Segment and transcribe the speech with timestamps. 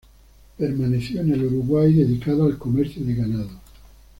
[0.57, 3.51] Permaneció en el Uruguay, dedicado al comercio de ganado.